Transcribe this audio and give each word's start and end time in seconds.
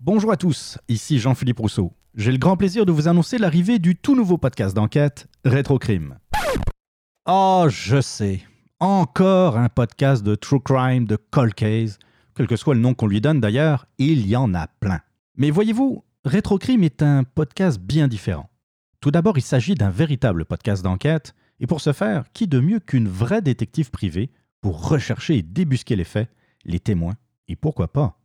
Bonjour 0.00 0.30
à 0.30 0.36
tous, 0.36 0.76
ici 0.88 1.18
Jean-Philippe 1.18 1.58
Rousseau. 1.58 1.90
J'ai 2.14 2.30
le 2.30 2.36
grand 2.36 2.58
plaisir 2.58 2.84
de 2.84 2.92
vous 2.92 3.08
annoncer 3.08 3.38
l'arrivée 3.38 3.78
du 3.78 3.96
tout 3.96 4.14
nouveau 4.14 4.36
podcast 4.36 4.76
d'enquête, 4.76 5.26
Rétrocrime. 5.42 6.18
Oh, 7.26 7.64
je 7.70 8.02
sais, 8.02 8.42
encore 8.78 9.56
un 9.56 9.70
podcast 9.70 10.22
de 10.22 10.34
true 10.34 10.60
crime, 10.60 11.06
de 11.06 11.16
cold 11.16 11.54
case, 11.54 11.98
quel 12.34 12.46
que 12.46 12.56
soit 12.56 12.74
le 12.74 12.80
nom 12.80 12.92
qu'on 12.92 13.06
lui 13.06 13.22
donne 13.22 13.40
d'ailleurs, 13.40 13.86
il 13.96 14.26
y 14.26 14.36
en 14.36 14.52
a 14.52 14.66
plein. 14.66 15.00
Mais 15.38 15.50
voyez-vous, 15.50 16.04
Rétrocrime 16.26 16.84
est 16.84 17.02
un 17.02 17.24
podcast 17.24 17.80
bien 17.80 18.06
différent. 18.06 18.50
Tout 19.00 19.10
d'abord, 19.10 19.38
il 19.38 19.42
s'agit 19.42 19.76
d'un 19.76 19.90
véritable 19.90 20.44
podcast 20.44 20.82
d'enquête, 20.82 21.34
et 21.58 21.66
pour 21.66 21.80
ce 21.80 21.94
faire, 21.94 22.30
qui 22.34 22.46
de 22.46 22.60
mieux 22.60 22.80
qu'une 22.80 23.08
vraie 23.08 23.40
détective 23.40 23.90
privée 23.90 24.28
pour 24.60 24.90
rechercher 24.90 25.38
et 25.38 25.42
débusquer 25.42 25.96
les 25.96 26.04
faits, 26.04 26.30
les 26.66 26.80
témoins, 26.80 27.14
et 27.48 27.56
pourquoi 27.56 27.90
pas, 27.90 28.18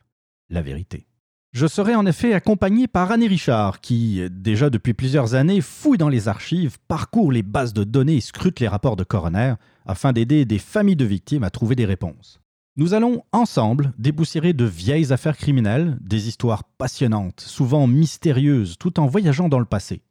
la 0.49 0.61
vérité. 0.61 1.07
Je 1.51 1.67
serai 1.67 1.95
en 1.95 2.05
effet 2.05 2.33
accompagné 2.33 2.87
par 2.87 3.11
Annie 3.11 3.27
Richard, 3.27 3.81
qui, 3.81 4.21
déjà 4.31 4.69
depuis 4.69 4.93
plusieurs 4.93 5.33
années, 5.33 5.59
fouille 5.59 5.97
dans 5.97 6.07
les 6.07 6.29
archives, 6.29 6.77
parcourt 6.87 7.29
les 7.29 7.43
bases 7.43 7.73
de 7.73 7.83
données 7.83 8.15
et 8.15 8.21
scrute 8.21 8.61
les 8.61 8.69
rapports 8.69 8.95
de 8.95 9.03
coroner 9.03 9.55
afin 9.85 10.13
d'aider 10.13 10.45
des 10.45 10.59
familles 10.59 10.95
de 10.95 11.03
victimes 11.03 11.43
à 11.43 11.49
trouver 11.49 11.75
des 11.75 11.85
réponses. 11.85 12.39
Nous 12.77 12.93
allons 12.93 13.25
ensemble 13.33 13.91
déboussiérer 13.97 14.53
de 14.53 14.63
vieilles 14.63 15.11
affaires 15.11 15.35
criminelles, 15.35 15.97
des 15.99 16.29
histoires 16.29 16.63
passionnantes, 16.63 17.41
souvent 17.41 17.85
mystérieuses, 17.85 18.77
tout 18.79 18.97
en 18.97 19.07
voyageant 19.07 19.49
dans 19.49 19.59
le 19.59 19.65
passé. 19.65 20.03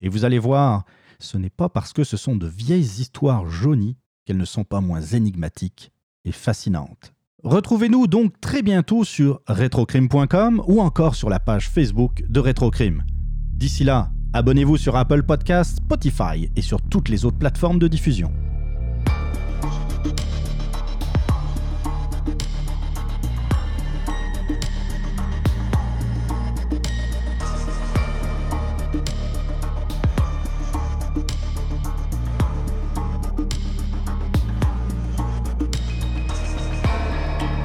Et 0.00 0.08
vous 0.08 0.24
allez 0.24 0.38
voir, 0.38 0.84
ce 1.18 1.36
n'est 1.38 1.50
pas 1.50 1.68
parce 1.68 1.92
que 1.92 2.04
ce 2.04 2.16
sont 2.16 2.36
de 2.36 2.46
vieilles 2.46 3.00
histoires 3.00 3.50
jaunies 3.50 3.96
qu'elles 4.24 4.36
ne 4.36 4.44
sont 4.44 4.62
pas 4.62 4.80
moins 4.80 5.00
énigmatiques 5.00 5.90
et 6.24 6.30
fascinantes. 6.30 7.14
Retrouvez-nous 7.44 8.06
donc 8.06 8.40
très 8.40 8.62
bientôt 8.62 9.04
sur 9.04 9.42
retrocrime.com 9.46 10.62
ou 10.66 10.80
encore 10.80 11.14
sur 11.14 11.28
la 11.28 11.38
page 11.38 11.68
Facebook 11.68 12.24
de 12.26 12.40
Retrocrime. 12.40 13.04
D'ici 13.52 13.84
là, 13.84 14.10
abonnez-vous 14.32 14.78
sur 14.78 14.96
Apple 14.96 15.24
Podcasts, 15.24 15.76
Spotify 15.76 16.50
et 16.56 16.62
sur 16.62 16.80
toutes 16.80 17.10
les 17.10 17.26
autres 17.26 17.36
plateformes 17.36 17.78
de 17.78 17.86
diffusion. 17.86 18.32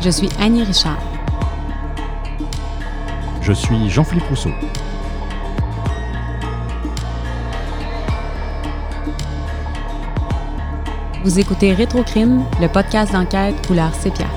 Je 0.02 0.10
suis 0.10 0.30
Annie 0.40 0.64
Richard. 0.64 0.98
Je 3.42 3.52
suis 3.52 3.90
Jean-Philippe 3.90 4.30
Rousseau. 4.30 4.52
Vous 11.26 11.38
écoutez 11.38 11.74
Rétrocrime, 11.74 12.46
le 12.62 12.70
podcast 12.70 13.12
d'enquête 13.12 13.68
couleur 13.68 13.94
sépia. 13.94 14.28